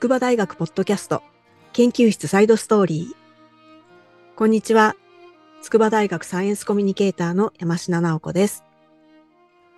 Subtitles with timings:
[0.00, 1.22] 筑波大学ポッドキャスト
[1.74, 4.34] 研究室サイドストーリー。
[4.34, 4.96] こんにちは。
[5.60, 8.64] 筑波大学サイエンスコミュニケーターの山科直子です。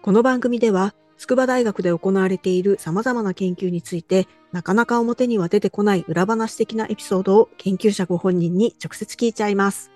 [0.01, 9.91] この番組では、筑波大学で行われている様々な研究について、なかなか表には出てこない裏話的なエピソードを研究者ご本人に直接聞いちゃいます。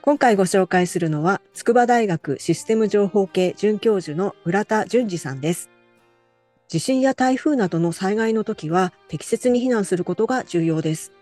[0.00, 5.73] 今回ご紹介するのは、筑波大学システム情報系准教授の浦田淳二さんです。
[6.74, 11.12] 地震や台風などの災害の時は適切に避難することが重要です。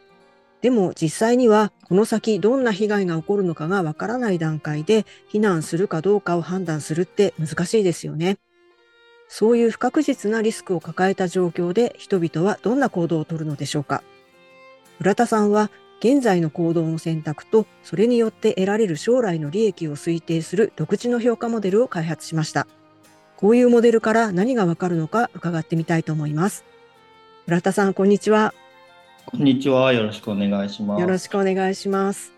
[0.62, 8.38] でも実際にはこの先どんな被害が起こるのかがわからない段階で避難するかどうかを判断するって難しいですよね。
[9.28, 14.03] そういう不確実なリスクを抱えた状況で人々はどんな行動をとるのでしょうか。
[15.00, 22.66] 浦田さんは現在の行動の選択とそれによって得られる将来の利益を推定する独自の評価モデルを開発しました。
[23.43, 26.65] こういうモデルから何がわかるのか伺ってみたいと思います。
[27.49, 28.55] 村田さん、こんにちは。
[29.27, 29.93] こんにちは。
[29.93, 31.01] よろしくお願いします。
[31.01, 32.33] よろしくお願いします。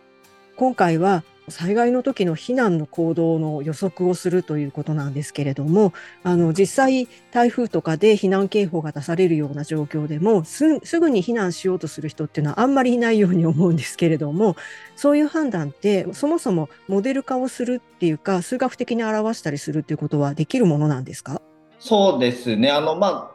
[0.56, 5.92] 今回は災害の時の避難の行動の予測をするということなんですけれども、
[6.22, 14.56] あの、実際台風とかで避難警報が出されるような状況でもす、すぐに避難しようとする人っていうのはあんまりいないように思うんですけれども、
[14.96, 21.40] そういう判断ってそもそもモデル化をするっていうか、数学的に表したりするっていうことはできるものなんですか？
[21.78, 22.70] そうですね。
[22.70, 23.30] あの、まあ、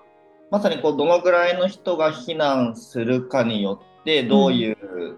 [0.49, 3.88] まさにこうどのぐらいの人が避難するかによって
[4.27, 4.77] どういう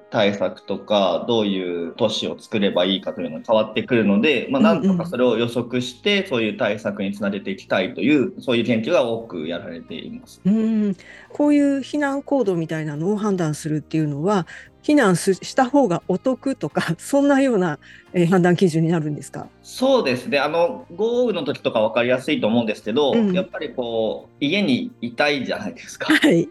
[0.10, 10.42] 対策とか、どういう都市を作ればいいかというのが変わってくるので、まあ、なんとかそれを予測して、そういう対策につなげていきたいという、そういう研究が多くやられています。
[10.44, 10.96] うん。
[11.30, 14.48] こういう避難行動みたいなのを判断するっていうのは、
[14.84, 17.78] 避難した方がお得とか、 そんなような、
[18.14, 19.48] えー、判断基準になるんですか？
[19.62, 20.40] そうですね。
[20.40, 26.14] あの、豪雨の時とか分かりやすいと思うんですけど、うん、やっぱりこう、家にいたいじゃないですか。
[26.14, 26.50] はい。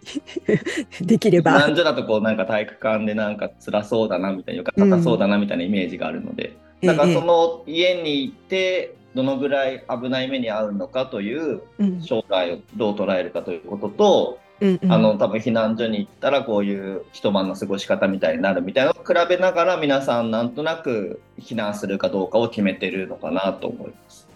[1.03, 1.53] できれば。
[1.53, 11.63] 避難所だとこう、なんか体育館でなんか辛そうだなみたいな、よかったそうだなみたいなイメージがあるので、うん、だからその家にいて、どのぐらい危ない目に遭うのかという、
[12.01, 24.29] 将来をどう捉えるかということと、うんうん、あの多分避難所に行ったらこういう一晩の過ごし方みたいになるみたいなのを比べながら皆さんなんとなく避難するかどうかを決めてるのかなと思います。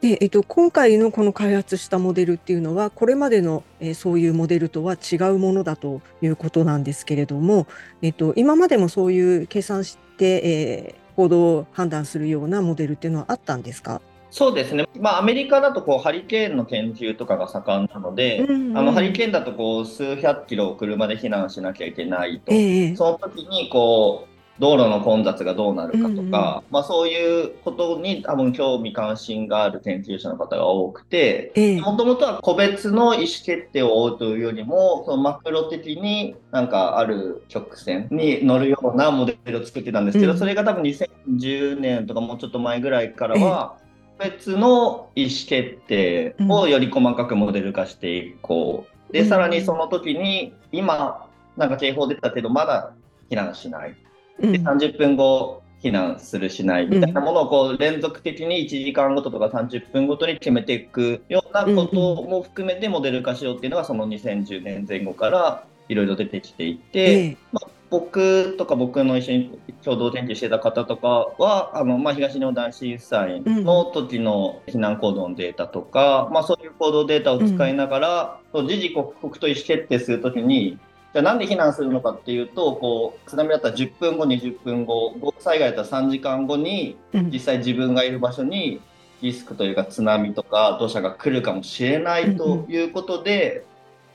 [0.00, 7.66] で、えっと、今回のこの開発したモデルっていうのはこれまでの、えー、そういうモデルとは違うものだということなんですけれども、
[8.02, 14.00] えっと、今までもそういう計算して、えー、行動を判断するようなモデルっていうのはあったんですか？
[14.32, 43.81] そうですね、まあ、アメリカだとこうハリケーンの研究とかが盛んなので、うんうん、あのハリケーンだとこう数百キロを車で避難しなきゃいけないと、えー、その時にこう道路の混雑がどうなるかとか、うんうん、まあ、そういうことに多分興味関心がある研究者の方が多くてもともとは個別の意思決定を追うというよりもそのマクロ的になんかある曲線に乗るようなモデルを作ってたんですけど、うん、それが多分2010年とかもうちょっと前ぐらいからは、
[44.22, 49.12] 別の意思決定をより細かくモデル化していこう。
[49.12, 52.92] で、さらにその時に、今、なんか警報出たけど、まだ
[53.30, 53.96] 避難しない。
[54.40, 56.86] で、30分後、避難するしない。
[56.86, 80.78] みたいなものをこう連続的に1時間ごととか30分ごとに決めていくようなことも含めてモデル化しようっていうのがその2010年前後からいろいろ出てきていて、まあ、僕とか僕の一緒に共同研究してた方とかはあの、まあ、東日本大震災の時の避難行動のデータとか、うん、まあ、そういう行動データを使いながら、うん、時々刻々と意思決定する時に
[81.12, 86.96] じゃあなんで避難するのかっていうとこう津波だったら10分後20分後豪雨災害だったら3時間後に
[87.30, 88.80] 実際自分がいる場所に
[89.20, 93.66] リスクというか津波とか土砂が来るかもしれないということで、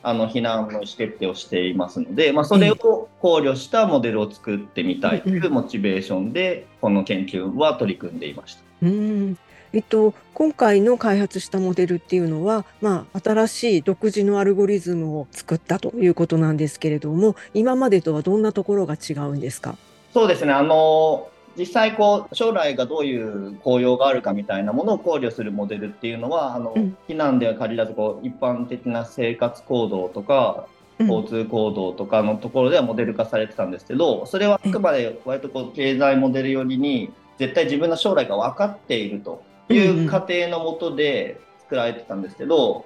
[0.04, 3.10] あの避難の意思決定をしていますので、まあ、それを考
[3.40, 8.62] 慮したモデルを作ってみたいというモチベーションで、この研究は取り組んでいました。
[8.84, 9.38] うん。
[9.74, 19.76] えっと、今回の開発したモデルっていうのは、まあ、新しい独自のアルゴリズムを作ったということなんですけれども今までとはどんなところが違うんですか？
[20.14, 20.54] そうですね。
[20.54, 30.68] あの実際こう将来がどういう効用があるかみたいなものを考慮するモデルっていうのはあの、うん、避難では限らずこう一般的な生活行動とか
[31.00, 42.86] 交通行動とかのところではモデル化されてたんですけどそれはあくまで割とこう経済モデル寄りに絶対自分の将来が分かっているという過程のもとで作られてたんですけど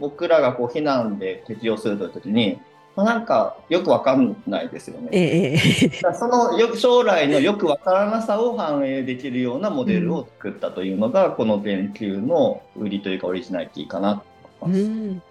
[0.00, 2.58] 僕らがこう避難で適用するという時に
[2.96, 5.08] まあ、なんかよくわかんないですよね。
[5.10, 14.22] ええ、そのよ将来のよくわからなさを反映できるようなモデルを作ったというのが、この研究の売りというかオリジナリティかなと
[14.60, 14.84] 思います。
[14.84, 15.22] うん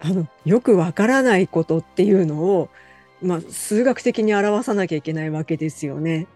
[0.00, 2.68] あのよくわからないことっていうのを、
[3.20, 6.28] まあ、数学的に表さなきゃいけないわけですよね。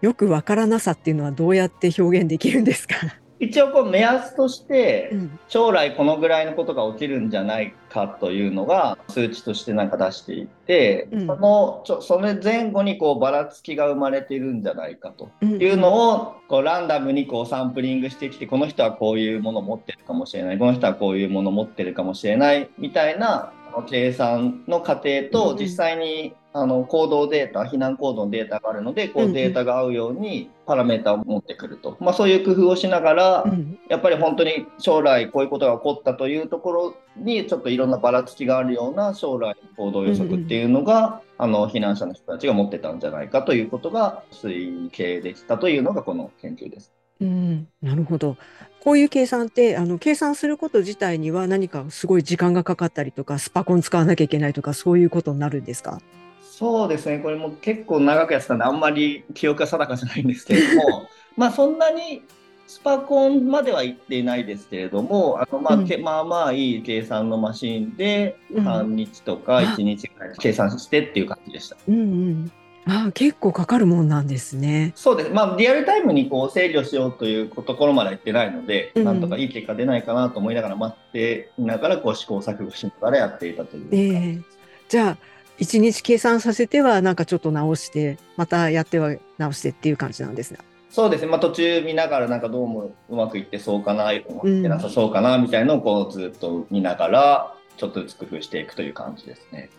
[0.00, 2.96] よくわからなさっていうのはどうやって表現できるんですか？
[3.40, 5.12] 一応こう目安として
[5.48, 23.52] 将来このぐらいのことが起きるんじゃないかというのが数値としてなんか出していて、うん、そのちょそれ前後にこうばらつきが生まれているんじゃないかというのをこうランダムにこうサンプリングしてきてこの人はこういうものを持ってるかもしれないこの人はこういうものを持ってるかもしれないみたいな
[23.82, 31.96] 計算の過程と実際にあの行動データ、避難行動のデータがあるので、こうデータが合うようにパラメータを持ってくると。
[31.98, 33.44] まあそういう工夫をしながら、
[33.88, 46.92] やっぱり本当に将来こういうことが起こったというところに、ちょっといろんなばらつきがあるような将来の行動予測っていうのが、あの避難者の人たちが持ってたんじゃないかということが推計できたというのがこの研究です。
[47.20, 48.36] うん、なるほど。
[48.84, 56.00] こういう計算って、あの、計算すること自体には何かすごい時間がかかったりとか、スパコン使わなきゃいけないとか、そういうことになるんですか？
[56.42, 62.22] そうですね、これも結構長くやってたんで、あんまり記憶が定かじゃないんですけれども、 まあそんなに
[62.66, 71.76] スパコンまでは行っていないですけれども、あのまあ、うん、まあまあいい計算のマシンで、半日とか1日ぐらい計算してっていう感じでした。
[71.88, 72.52] うんうん
[72.86, 74.92] ああ結構かかるもんなんですね。
[74.94, 75.30] そうです。
[75.30, 84.42] まあリアルタイムにこう制御しようというところまでは行ってないので、うん、なんとかいい結果出ないかなと思いながら待っていながらこう試行錯誤しながらやっていたというえー、
[84.88, 85.16] じゃあ
[85.58, 90.58] 1日計算させてはなんかちょっと直してまたやっては直してっていう感じなんですね。
[90.90, 99.70] そうですね、まあ、途中見ながらなんかどうもうまくいってそうかな、うまくいってなさそうかなみたいなのをこうずっと見ながらちょっとずつ工夫していくという感じですね。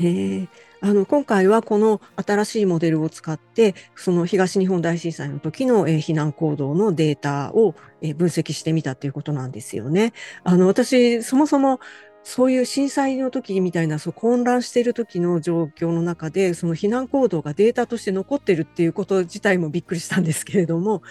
[0.00, 0.48] へ
[0.80, 10.12] あの今回はこの新しいモデルを使ってその東日本大震災の時の、え避難行動のデータを、え分析してみたということなんですよね。
[10.44, 11.80] あの私そもそも
[12.22, 21.02] そういう震災の時みたいなそう混乱している時の状況の中でその避難行動がデータとして残ってるっていうこと自体もびっくりしたんですけれども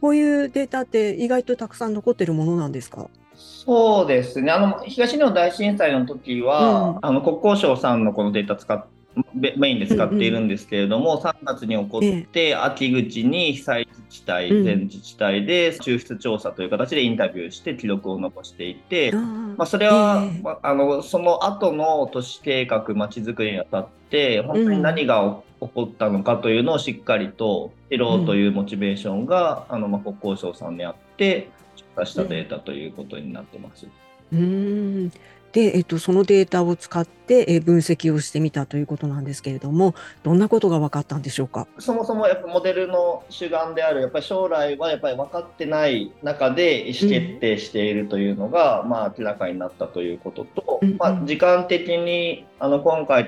[0.00, 3.08] こういうデータって意外とたくさん残ってるものなんですか？
[3.34, 4.52] そうですね。
[4.52, 8.86] あの東日本大震災の時は、うん、あの国交省さんのこのデータ使っ
[9.34, 33.86] メインで使っているんですけれども、うんうん、3月に起こって、秋口に被災自治体、全自治体で抽出調査という形でインタビューして記録を残していて、まあ、それは、まあ、あのその後の都市計画、まちづくりにあたって、本当に何が起こったのかというのをしっかりと知ろうというモチベーションが、あのまあ、国交省さんにあって、調査したデータということになってます。
[34.32, 35.12] うん
[35.52, 41.66] で、えっと、そのデータを使って、え分析をしてみたということなんですけれども、どんなことが分かったんでしょうか？
[41.78, 53.26] そもそもやっぱモデルの主眼である、やっぱり将来はやっぱり分かってない中で意思決定しているというのが、うん、まあ明らかになったということと、うんうん、まあ、時間的にあの今回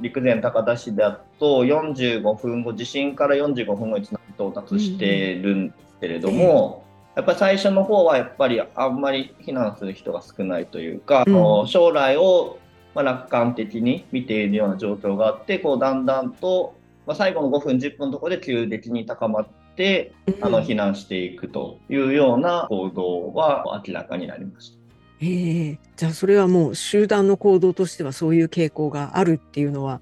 [0.00, 4.08] 陸前高田市だと45分後、地震から45分後に
[4.38, 6.85] 到達してるんですけれども、うん
[7.16, 12.58] やっぱり最初の方はやっぱりあんまり避難する人が少ないというか、うん、将来を
[12.94, 16.74] ま楽観的に見ているような状況があってこうだんだんと、
[17.06, 24.78] まあ、最後の5分10分のところで急激に高まって、あの避難していくというような行動は明らかになりました。
[25.20, 30.00] えー、じゃあそれはもう集団の行動としてはそういう傾向があるっていうのは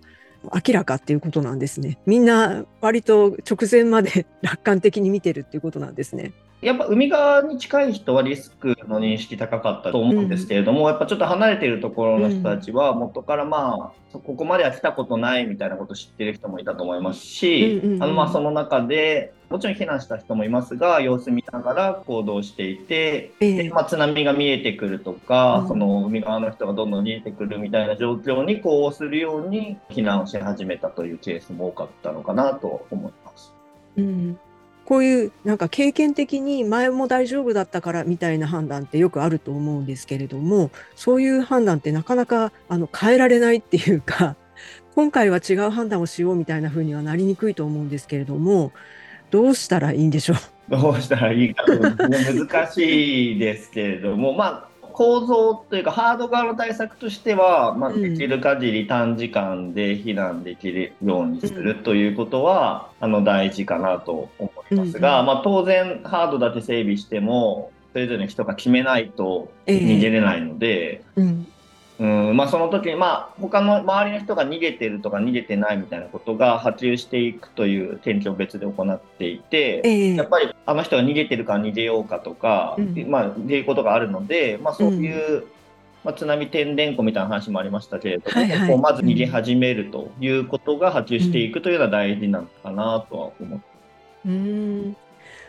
[0.52, 1.98] 明らかっていうことなんですね。
[2.06, 6.32] みんな割と直前まで 楽観的に見てるっていうことなんですね。
[6.64, 33.54] やっぱ海側に近い人はリスクの認識高かったと思うんですけれども、うん、やっぱちょっと離れているところの人たちは元からまあ、ここまでは来たことないみたいなことを知ってる人もいたと思いますし、うんうんうん、あのまあその中でもちろん避難した人もいますが様子見ながら行動していて、えー、でまあ、津波が見えてくるとか、うん、その海側の人がどんどん見えてくるみたいな状況にこうするように避難をし始めたというケースも多かったのかなと思います。
[33.96, 34.38] うん
[34.84, 44.36] こういうなんか経験的に前も大丈夫だったからみたいな判断ってよくあると思うんですけれどもそういう判断ってなかなかあの変えられないっていうか
[44.94, 48.72] 今回は違う判断をしようみたいなふうにはなりにくいと思うんですけれども
[49.30, 50.36] どうしたらいいんでしょう？
[50.80, 51.64] どうしたらいいか。
[51.66, 71.46] 難しいですけれどもまあ構造というかハード側の対策としては、まあ、できる限り短時間で避難できるようにするということは、うん、あの大事かなと思いますが、うん、まあ、当然ハードだけ整備してもそれぞれの人が決めないと逃げれないので、えーうん、
[71.96, 85.46] うんまあ、その時に、まあ、他の周りの人が逃げてるとか逃げてないみたいなことが波及していくという研究を別で行っていて、えー、やっぱりあの人が逃げてるから逃げようかとか、うん、まあ、っていうことがあるので、まあ、そういう
[86.04, 93.64] まあ、津波天然湖みたいな話もありましたけれども、はいはい、こうまず逃げ始めるということが波及していくというのは大事なのかなとは思って、
[94.26, 94.96] うん、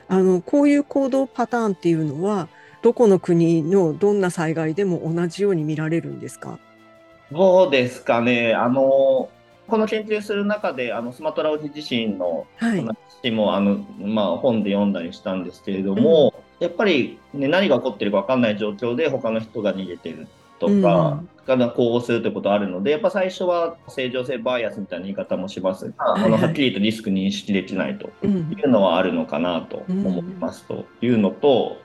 [0.07, 2.47] あのこういう行動パターンっていうのは
[2.85, 6.59] どこの国のどんな災害でも同じように見られるんですか？
[7.31, 8.53] そうですかね。
[8.53, 9.31] あの
[9.67, 20.27] この研究する中であのスマトラ沖地震の話も、はい、あのまあ、本で読んだりしたんですけれども、うん、やっぱり、ね、何が起こってるか分かんない状況で他の人が逃げてる
[20.59, 31.83] とか、が交互するということあるので、やっぱ最初は正常性バイアスみたいな言い方もしますが、はいはい、あのはっきりとリスク認識できないというのはあるのかなと思いますというのと、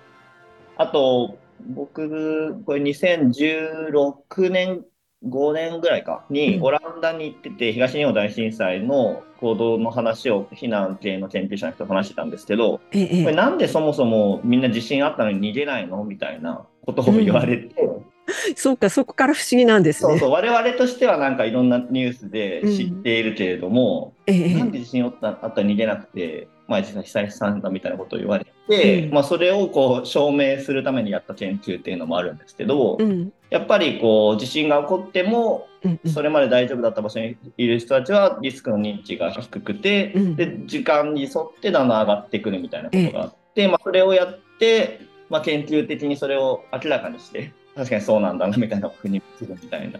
[0.80, 1.38] あと、
[1.74, 4.82] 僕、これ2016年
[5.22, 16.02] 5年ぐらいかにオランダに行ってて、東日本大震災の行動の話を避難系の研究者の人と話してたんですけど、これなんでそもそもみんな地震あったのに逃げないの？
[16.04, 18.04] みたいなことを言われて、うん、
[18.56, 20.12] そうか、そこから不思議なんですね。
[20.12, 35.66] そうそう、我々としてはなんかいろんなニュースで知っているけれども、うん、なんで地震あったら逃げなくて、まあ、実際被災したんだみたいなことを言われて、うん、まあ、それをこう証明するためにやった研究っていうのもあるんですけど、うん、やっぱりこう地震が起こっても、
[36.12, 49.98] それまで大丈夫だった場所にいる人たちはリスクの認知が低くて、で時間に沿ってだんだん上がってくるみたいなことがあって、まあ、それをやって、まあ、研究的にそれを明らかにして確かにそうなんだなみたいなふうにするみたいな、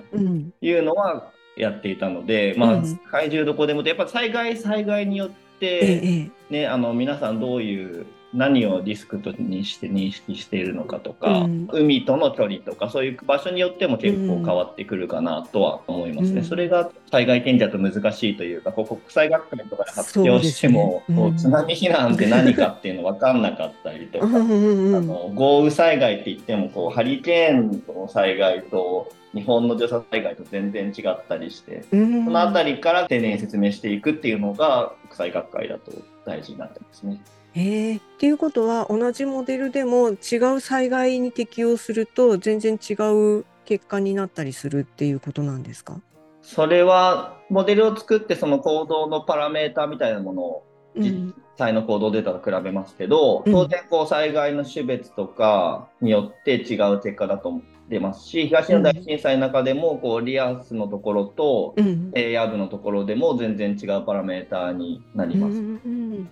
[0.61, 16.41] いうのはやっていたので、まあ、怪獣どこでもやっぱ災害災害によって、ね、あの皆さんどういう何をリスクとにして認識しているのかとか、うん、海との距離とかそういう場所によっても結構変わってくるかなとは思いますね。
[16.41, 35.93] うん、それが災害賢者と難しいというかこう国際学会とかで発表しても、ねうん、津波避難って何かっていうの分かんなかったりとかあの豪雨災害って言ってもこうハリケーンの災害と日本の土砂災害と全然違ったりして、その辺りから丁寧に説明していくっていうのが国際学会だと
[36.25, 37.21] 大事になってますね。
[37.55, 42.95] えー、っていうことは同じモデルでも違う災害に適用すると全然違
[43.41, 46.01] う結果になったりするっていうことなんですか？
[46.43, 61.75] それはモデルを作ってその行動のパラメータみたいなものを実際の行動データと比べますけど、うん、当然こう災害の種別とかによって違う結果だと思ってますし東日本大震災の中でもこうリアスのところと
[62.15, 65.59] 平野部のところでも全然違うパラメータになります。
[65.59, 66.31] うんうん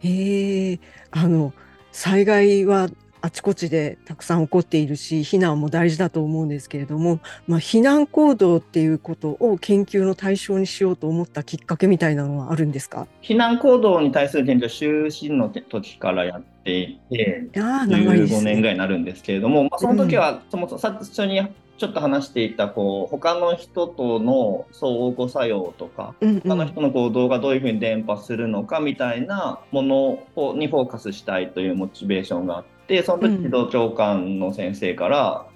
[0.00, 0.80] へえ、
[1.12, 1.54] あの、
[1.90, 2.90] 災害は
[3.24, 13.06] あちこちでたくさん起こっているし、避難も大事だと思うんですけれども、まあ、避難行動っていうことを研究の対象にしようと思ったきっかけみたいなのはあるんですか？
[13.22, 14.68] 避難行動に対する研究は
[15.08, 21.40] 就寝の時からやっていて、15年ぐらいになるんですけれども、まあ、その時はそもそも最初に
[21.78, 30.18] ちょっと話していたこう他の人との相互作用とか、うんうん、他の人の行動がどういうふうに伝播するのかみたいなもの
[30.56, 32.73] にフォーカスしたいというモチベーションがあって
[33.04, 35.46] その時児童長官の先生から、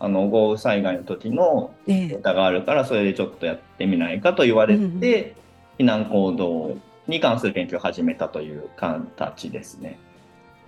[0.00, 5.34] うん、あの豪雨災害の時のデータがあるからそれでちょっとやってみないかと言われて、うんうん、避
[5.84, 6.76] 難行動
[7.06, 9.98] に関する研究を始めたという形ですね。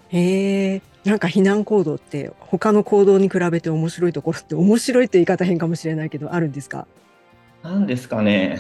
[0.09, 6.87] へえ、なんか避難行動って他の行動に比べて面白いところって面白いって言い方変かもしれないけどあるんですか？
[7.62, 8.59] 何ですかね。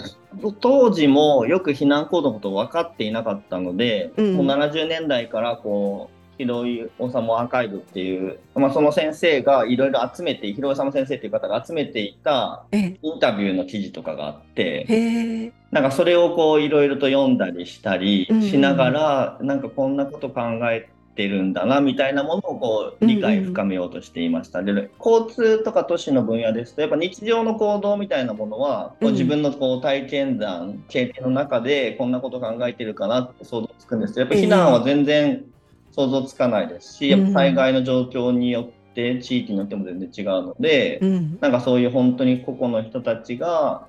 [0.60, 24.60] 当時もよく避難行動のこと分かっていなかったので、うん、もう70年代からこう広井治アーカイブっていう、まあ、その先生がいろいろ集めて広井治先生っていう方が集めていたインタビューの記事とかがあってなんかそれをこういろいろと読んだりしたりしながら、うん、なんかこんなこと考えてるんだなみたいなものをこう理解深めようとしていました。
[24.60, 24.68] うん。
[24.70, 35.44] うん、で交通とか都市の分野ですとやっぱ日常の行動みたいなものは、こう自分のこう体験談経験の中でこんなこと考えてるかなって想像つくんですけどやっぱ避難は全然
[35.92, 43.86] 想像つかないですし、やっぱ災害の状況によって地域によっても全然違うので、うん、なんかそういう本当に個々の人たちが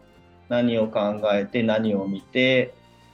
[0.50, 2.74] 何を考えて何を見て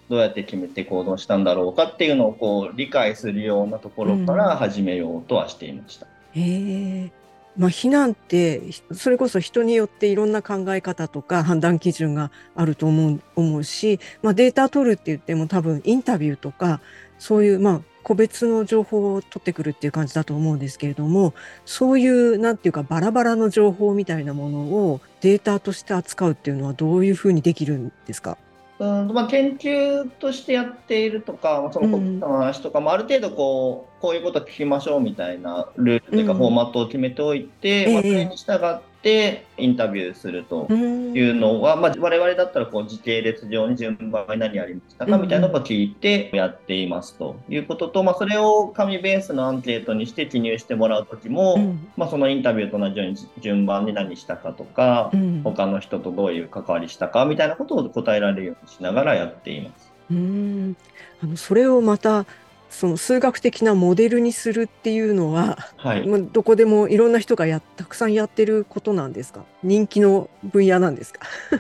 [0.10, 6.08] どうやって決めて行動したんだろうかっていうのをこう理解するようなところから始めようとはしていました。
[6.36, 7.12] うん、へ
[7.58, 16.82] まあ、避難ってそれこそ人によっていろんな考え方とか判断基準があると思う思うし、まあ、データ取るって言っても多分インタビューとか
[17.20, 21.34] そういうまあ個別の情報を取ってくるっていう感じだと思うんですけれども
[21.66, 28.38] そういうなんていうかバラバラの情報みたいなものをデータとして扱うっていうのはどういうふうにできるんですか？
[28.80, 55.12] うんまあ、研究としてやっているとか、そのコピの話とかも、ある程度こう、こういうこと聞きましょうみたいなルールというか、フォーマットを決めておいて、うん、まあ、それに従っってインタビューするというのは、まあ、我々だったらこう時系列上に順番に何やりましたかみたいなのを聞いてやっていますということと、まあ、それを紙ベースのアンケートにして記入してもらう時も、まあ、そのインタビューと同じように順番に何したかとか、
[55.44, 59.92] 他の人とどういう関わりしたかみたいなことを答えられるようにしながらやっています。
[60.12, 60.76] うん。
[61.24, 62.26] あのそれをまた
[62.70, 69.44] その数学的なモデルにするっていうのは、はい、どこでもいろんな人がやたくさんやってることなんですか？
[69.64, 71.26] 人気の分野なんですか？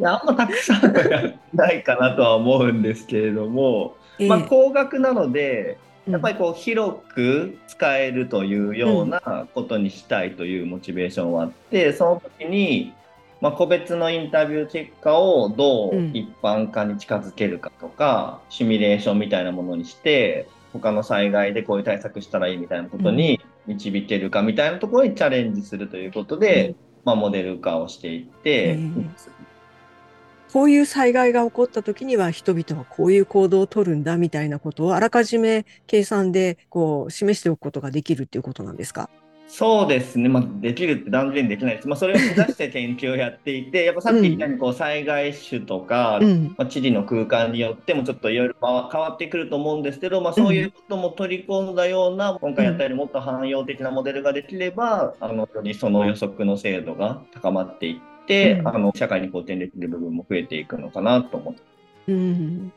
[0.00, 12.92] いやあんまたくさんはやないかなとは思うんですけれども、えー、まあ、工学なのでやっぱりこう広く使えるというようなことにしたいというモチベーションはあって、その時に
[13.44, 29.14] まあ、個別のインタビュー結果をどう一般化に近づけるかとか、うん、シミュレーションみたいなものにして他の災害でこういう対策したらいいみたいなことに導けるかみたいなところにチャレンジするということで、うん、まあ、モデル化をしていって、うん、
[30.50, 39.10] こういう災害が起こった時には人々はこういう行動をとるんだみたいなことをあらかじめ計算でこう示しておくことができるっていうことなんですか？
[39.46, 41.88] そうですね、まあ、できるって断然できないです。
[41.88, 61.62] まあ、それを目指して研究をやっていて、やっぱさっき言ったようにこう災害種とか、うん、まあ、地理の空間によってもちょっといろいろ変わってくると思うんですけど、まあ、そういうことも取り込んだような、今回やったよりもっと汎用的なモデルができれば、あのよりその予測の精度が高まっていって、うん、あの社会に貢献できる部分も増えていくのかなと思って。
[62.08, 62.72] うん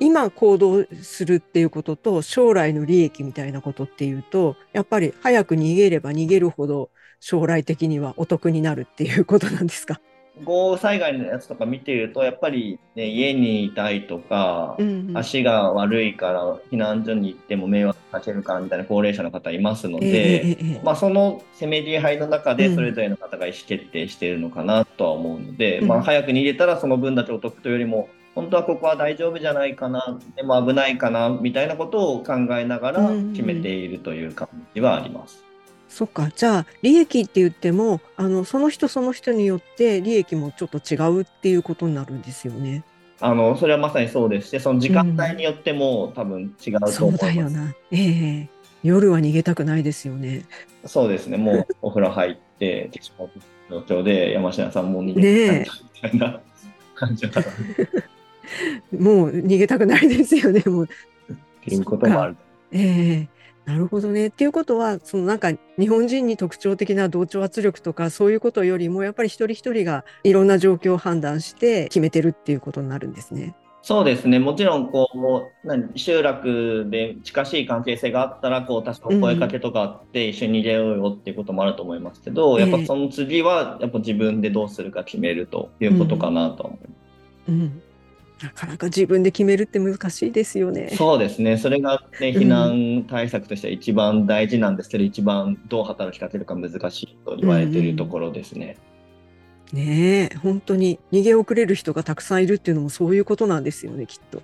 [0.00, 6.90] 今行動するっていうことと将来の利益みたいなことっていうとやっぱり早く逃げれば逃げるほど
[7.20, 10.00] 将来的にはお得になるっていうことなんですか？
[10.44, 35.44] 豪雨災害のやつとか見てるとやっぱり、ね、家にいたいとか、うんうん、足が悪いから避難所に行っても迷惑かけるからみたいな高齢者の方いますので、えー、まあ、そのせめぎ合いの中でそれぞれの方が意思決定しているのかなとは思うので、うん、まあ、早く逃げたらその分だけお得というよりも本当はここは大丈夫じゃないかなでも危ないかなみたいなことを考えながら決めているという感じはあります。
[35.88, 36.30] そっか。
[36.34, 42.84] じゃあ利益って言ってもあのその人その人によって利益もちょっと違うっていうことになるんですよね。
[43.20, 44.48] あのそれはまさにそうです。
[44.48, 46.96] しその時間帯によっても、多分違うと思います。
[46.96, 48.48] そうだよな、えー、
[48.82, 50.46] 夜は逃げたくないですよね。
[50.86, 51.36] そうですね。
[51.36, 52.90] もう お風呂入って
[53.68, 55.66] 状況で山下さんも逃げたみ
[56.00, 56.40] たいな
[56.94, 57.32] 感じは、
[58.98, 60.84] もう逃げたくないですよね、もう。
[60.84, 62.36] っていうこともある。
[62.72, 64.28] ええー、なるほどね。
[64.28, 73.54] っていうことは、そのなんか日本人に特徴的な同調圧力とかそういうことよりも、やっぱり一人一人がいろんな状況を判断して決めてるっていうことになるんですね。
[73.82, 75.08] そうですね、もちろんこ
[75.64, 86.90] う何集落で近しい関係性があったらこう多少声かけとかあって一緒に逃げようよっていうこともあると思いますけど、うん、やっぱその次はやっぱ自分でどうするか決めるということかなと思います。
[87.48, 87.82] うん、うん
[88.42, 90.90] なかなか自分で決めるって難しいですよね。
[90.96, 91.58] そうですね。
[91.58, 98.76] それが、ね、避難対策としては一番大事なんですけど、うん、一番どう働きかけるか難しいと言われているところですね。
[99.72, 104.42] うんうん、ねえ、本当に逃げ遅れる人がたくさんいるっていうのもそういうことなんですよね、きっと。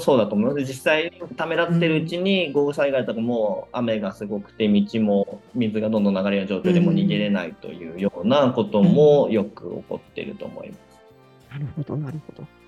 [0.00, 10.80] そうだと思うので、実際ためらってるうちに豪雨災害とかも雨がすごくて道も水がどんどん流れる状況でも逃げれないというようなこともよく起こっていると思います。
[11.50, 12.59] なるほど、なるほど。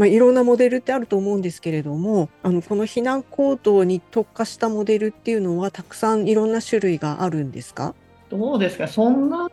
[0.00, 7.94] まあ、いろんなモデルってあると思うんですけれどもあのこの避難行動に特化したモデルっていうのはたくさんいろんな種類があるんですか？
[8.30, 8.88] どうですか？
[8.88, 9.50] そんな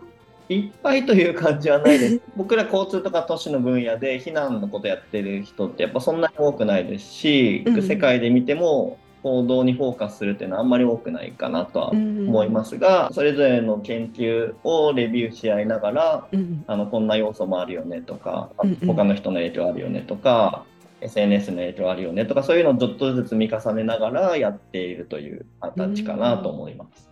[0.48, 2.22] いっぱいという感じはないです。
[2.38, 20.66] 僕ら交通とか都市の分野で避難のことやってる人ってやっぱそんなに多くないですし、うん、世界で見ても行動にフォーカスするっていうのはあんまり多くないかなとは思いますが、うん、それぞれの研究をレビューし合いながら、うん、あのこんな要素もあるよねとか、うん、他の人の影響あるよねとか、
[21.02, 27.10] SNS の影響あるよねとかそういうのをちょっとずつ積み重ねながらやっているという形かなと思います。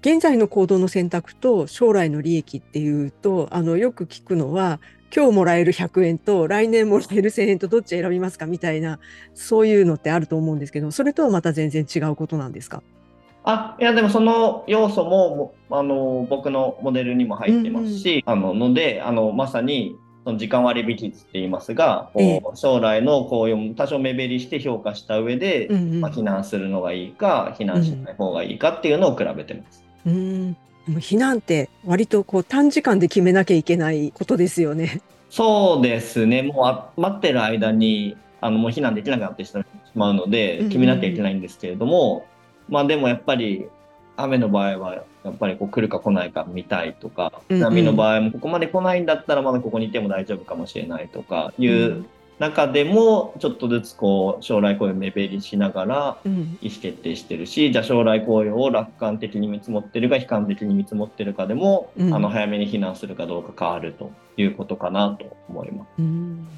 [0.00, 4.78] 現在の行動の選択と将来の利益っていうとあのよく聞くのは
[5.14, 8.98] 今日もらえる100円と来年もらえる1000円とどっち選びますかみたいな
[9.34, 12.82] そういうのってあると思うんですけどそれとはまた全然違うことなんですか？
[13.44, 29.84] あいやでもその要素もあの僕のモデルにも入ってますし、うんうん、あののであのまさにその時間割引率って言いますが、えー、将来の紅葉も多少目減りして評価した上で、うんうん、まあ、避難するのがいいか避難しない方がいいかっていうのを比べてます。
[30.04, 30.56] うん、
[30.88, 35.00] 避難って割とこう短時間で決めなきゃいけないことですよね。
[35.30, 36.42] そうですね。
[36.42, 39.52] もう待ってる間にあのもう避難できなくなってし
[39.94, 42.26] まうので決めなきゃいけないんですけれども、
[42.68, 43.66] まあでもやっぱり
[44.16, 52.06] 雨の場合はやっぱりこう来るか来ないか見たいとか、波の場合もここまで来ないんだったらまだここにいても大丈夫かもしれないとかいう
[52.38, 56.18] 中でもちょっとずつこう将来雇用を目減りしながら
[56.60, 65.88] 意思決定してるし、じゃあ将来雇用を楽観的に見積もってるか悲観的に見積もってるかでも、あの早めに避難するかどうか変わるということかなと思います。
[65.98, 66.48] うん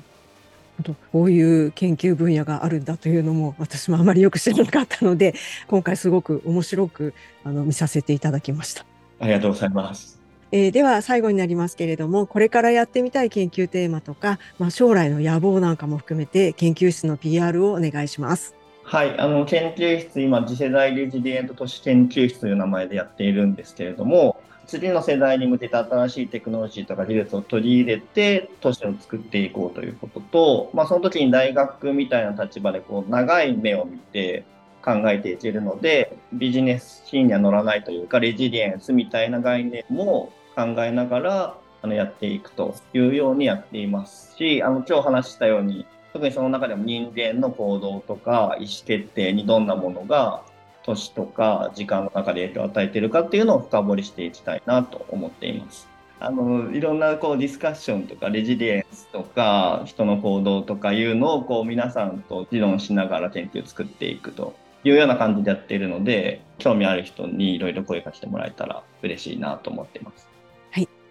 [1.13, 5.35] こういう研究分野があるんだというのも私もあまりよく知らなかったので
[5.67, 8.87] 今回すごく面白くあの見させていただきました。
[9.19, 10.18] ありがとうございます。
[10.51, 18.55] えー、では最後になりますけれどもこれからやってみたい研究テーマとか、まあ、将来の野望なんかも含めて研究室の PR をお願いします。
[18.85, 34.45] はい、あの研究室今次世代レジリエント都市研究室という名前でやっているんですけれども次の世代に向けて新しいテクノロジーとか技術を取り入れて都市を作っていこうということと、まあ、その時に大学みたいな立場でこう長い目を見て
[34.83, 50.43] 考えていけるのでビジネスシーンには乗らないというかレジリエンスみたいな概念も考えながらあのやっていくというようにやっていますしあの今日話したように特にその中でも人間の行動とか意思決定にどんなものが
[50.83, 55.87] 年とか時間の中で影響を与えているかっていうのを深掘りしていきたいなと思っています。
[56.21, 70.38] あのいろんなこうディスカッションとかレジリエンスとか人の行動とかいうのをこう皆さんと議論しながら研究を作っていくというような感じでやっているので興味ある人にいろいろ声かけてもらえたら嬉しいなと思っています。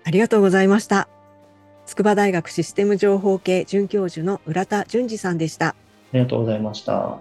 [0.07, 1.09] はい、ありがとうございました。
[1.85, 5.67] 筑波大学システム情報系准教授の浦田淳二さんでした。
[5.67, 5.75] あ
[6.13, 7.19] りがとうございました。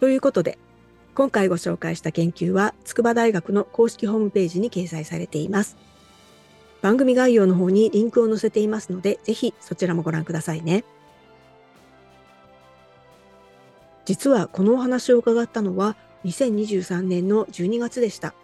[0.00, 0.58] ということで、
[1.14, 5.76] 今回ご紹介した研究は、筑波大学の公式ホームページに掲載されています。
[6.82, 10.82] 番組概要の方にリンクを載せていますので、ぜひそちらもご覧くださいね。
[14.04, 15.94] 実はこのお話を伺ったのは
[16.24, 18.34] 2023年の12月でした。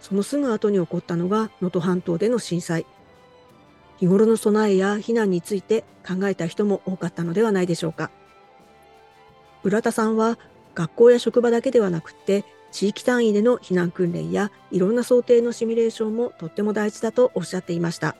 [0.00, 2.86] そのすぐ後に起こったのが能登半島での震災。
[3.98, 8.10] 日頃の備えや避難について考えた人も多かったのではないでしょうか。
[9.64, 10.38] 浦田さんは
[10.74, 18.16] 学校や職場だけではなくって地域単位での避難訓練やいろんな想定のシミュレーションもとっても大事だとおっしゃっていました。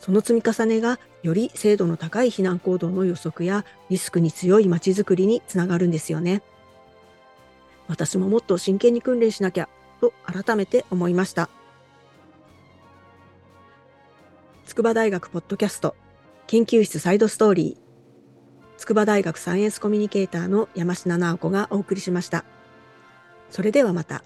[0.00, 6.42] その積み重ねがより精度の高い避難行動の予測やリスクに強いまちづくりにつながるんですよね。
[7.88, 9.68] 私ももっと真剣に訓練しなきゃ
[10.00, 11.48] と改めて思いました。
[14.66, 15.94] 筑波大学ポッドキャスト
[16.46, 22.44] 研究室サイドストーリー筑波大学サイエンスコミュニケーターの山科直子がお送りしました。
[23.50, 24.22] それではまた。